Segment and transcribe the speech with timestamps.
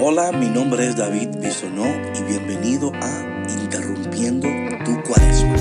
[0.00, 4.46] Hola, mi nombre es David Bisonó y bienvenido a Interrumpiendo
[4.84, 5.56] tu Cuaresma.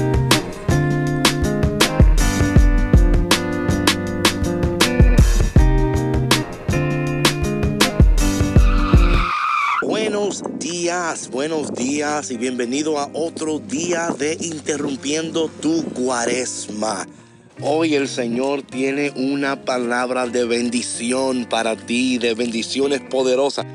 [9.81, 17.07] Buenos días, buenos días y bienvenido a otro día de Interrumpiendo tu Cuaresma.
[17.59, 23.65] Hoy el Señor tiene una palabra de bendición para ti, de bendiciones poderosas.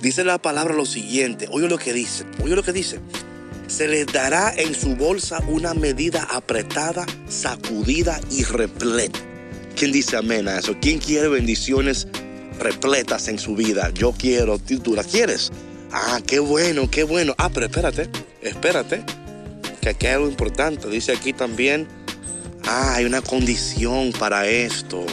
[0.00, 3.00] Dice la palabra lo siguiente, oye lo que dice, oye lo que dice.
[3.66, 9.20] Se les dará en su bolsa una medida apretada, sacudida y repleta.
[9.76, 10.74] ¿Quién dice amén a eso?
[10.80, 12.08] ¿Quién quiere bendiciones
[12.58, 13.90] repletas en su vida?
[13.92, 15.52] Yo quiero, ¿tú la quieres?
[15.92, 17.34] Ah, qué bueno, qué bueno.
[17.36, 18.08] Ah, pero espérate,
[18.40, 19.04] espérate,
[19.82, 20.88] que aquí hay algo importante.
[20.88, 21.86] Dice aquí también,
[22.64, 25.04] ah, hay una condición para esto.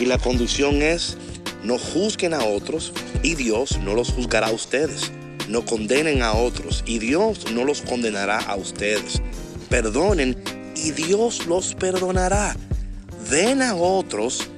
[0.00, 1.18] Y la condición es
[1.62, 5.10] no juzguen a otros y Dios no los juzgará a ustedes.
[5.48, 9.20] No condenen a otros y Dios no los condenará a ustedes.
[9.68, 10.36] Perdonen
[10.76, 12.56] y Dios los perdonará.
[13.30, 14.48] Den a otros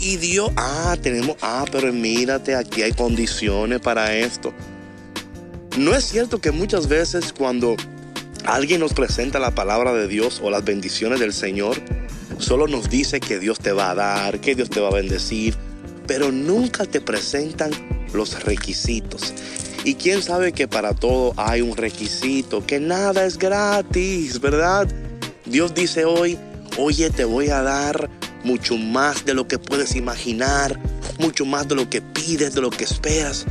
[0.00, 4.52] y Dios, ah, tenemos, ah, pero mírate, aquí hay condiciones para esto.
[5.76, 7.76] No es cierto que muchas veces cuando
[8.44, 11.76] alguien nos presenta la palabra de Dios o las bendiciones del Señor,
[12.38, 15.56] solo nos dice que Dios te va a dar, que Dios te va a bendecir,
[16.08, 17.70] pero nunca te presentan
[18.12, 19.34] los requisitos.
[19.84, 24.88] Y quién sabe que para todo hay un requisito, que nada es gratis, ¿verdad?
[25.44, 26.36] Dios dice hoy,
[26.78, 28.10] oye, te voy a dar
[28.42, 30.80] mucho más de lo que puedes imaginar,
[31.18, 33.44] mucho más de lo que pides, de lo que esperas.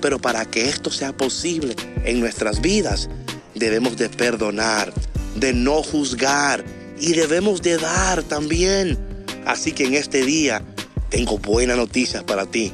[0.00, 3.10] Pero para que esto sea posible en nuestras vidas,
[3.54, 4.92] debemos de perdonar,
[5.36, 6.64] de no juzgar
[7.00, 8.98] y debemos de dar también.
[9.46, 10.62] Así que en este día
[11.10, 12.72] tengo buenas noticias para ti.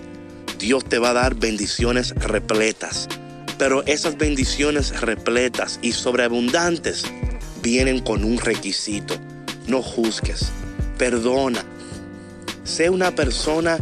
[0.58, 3.08] Dios te va a dar bendiciones repletas.
[3.58, 7.04] Pero esas bendiciones repletas y sobreabundantes
[7.62, 9.14] vienen con un requisito.
[9.66, 10.50] No juzgues,
[10.98, 11.64] perdona.
[12.64, 13.78] Sé una persona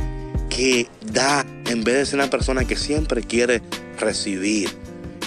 [0.48, 3.62] que da en vez de ser una persona que siempre quiere
[3.98, 4.70] recibir.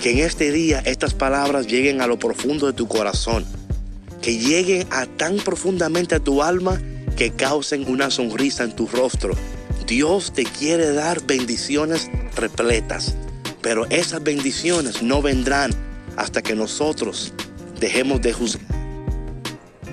[0.02, 3.46] Que en este día estas palabras lleguen a lo profundo de tu corazón.
[4.22, 6.82] Que lleguen a tan profundamente a tu alma
[7.16, 9.34] que causen una sonrisa en tu rostro.
[9.88, 13.16] Dios te quiere dar bendiciones repletas,
[13.62, 15.72] pero esas bendiciones no vendrán
[16.16, 17.34] hasta que nosotros
[17.80, 18.66] dejemos de juzgar.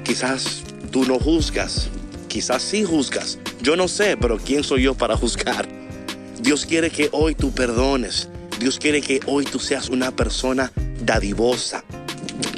[0.05, 1.89] Quizás tú no juzgas,
[2.29, 3.39] quizás sí juzgas.
[3.61, 5.69] Yo no sé, pero ¿quién soy yo para juzgar?
[6.41, 8.29] Dios quiere que hoy tú perdones.
[8.61, 10.73] Dios quiere que hoy tú seas una persona
[11.05, 11.85] dadivosa.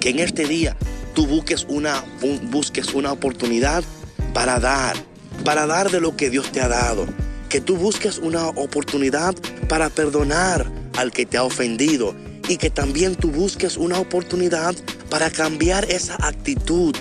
[0.01, 0.77] Que en este día
[1.15, 2.05] tú busques una,
[2.51, 3.83] busques una oportunidad
[4.33, 4.97] para dar,
[5.45, 7.07] para dar de lo que Dios te ha dado.
[7.49, 9.35] Que tú busques una oportunidad
[9.69, 12.15] para perdonar al que te ha ofendido
[12.49, 14.75] y que también tú busques una oportunidad
[15.09, 16.95] para cambiar esa actitud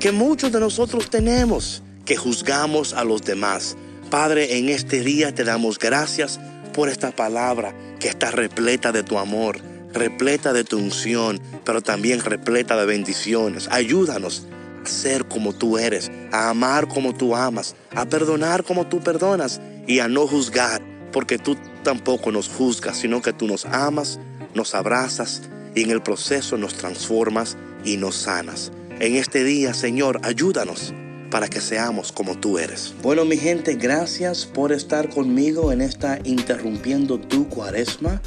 [0.00, 3.76] que muchos de nosotros tenemos, que juzgamos a los demás.
[4.10, 6.38] Padre, en este día te damos gracias
[6.72, 9.58] por esta palabra que está repleta de tu amor,
[9.92, 13.68] repleta de tu unción, pero también repleta de bendiciones.
[13.70, 14.46] Ayúdanos
[14.86, 20.00] ser como tú eres, a amar como tú amas, a perdonar como tú perdonas y
[20.00, 20.82] a no juzgar,
[21.12, 24.18] porque tú tampoco nos juzgas, sino que tú nos amas,
[24.54, 25.42] nos abrazas
[25.74, 28.72] y en el proceso nos transformas y nos sanas.
[28.98, 30.94] En este día, Señor, ayúdanos
[31.30, 32.94] para que seamos como tú eres.
[33.02, 38.22] Bueno, mi gente, gracias por estar conmigo en esta interrumpiendo tu cuaresma.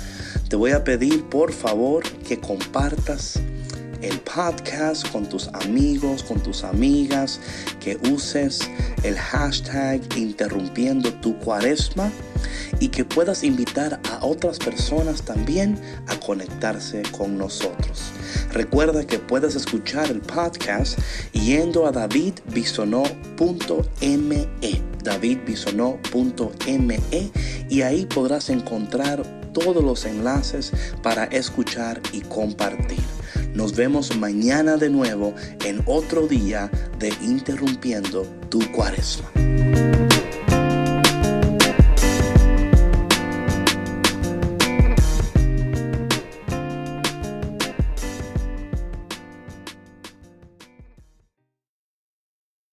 [0.49, 3.39] Te voy a pedir, por favor, que compartas
[4.01, 7.39] el podcast con tus amigos, con tus amigas,
[7.79, 8.69] que uses
[9.03, 12.11] el hashtag interrumpiendo tu cuaresma
[12.79, 18.11] y que puedas invitar a otras personas también a conectarse con nosotros.
[18.51, 20.97] Recuerda que puedes escuchar el podcast
[21.33, 24.47] yendo a davidbisonó.me
[25.03, 26.99] davidbisonó.me
[27.69, 29.23] y ahí podrás encontrar
[29.53, 33.18] todos los enlaces para escuchar y compartir.
[33.53, 35.33] Nos vemos mañana de nuevo
[35.65, 36.69] en otro día
[36.99, 39.29] de Interrumpiendo tu Cuaresma.